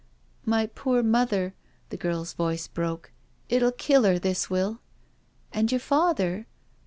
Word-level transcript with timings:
"My 0.53 0.65
poor 0.65 1.03
mother..•." 1.03 1.49
The 1.89 1.95
girl's 1.97 2.33
voice 2.33 2.67
broke." 2.67 3.11
It'll 3.49 3.71
kill 3.71 4.07
'er, 4.07 4.17
this 4.17 4.49
will." 4.49 4.79
"And 5.53 5.71
your 5.71 5.77
father?" 5.77 6.47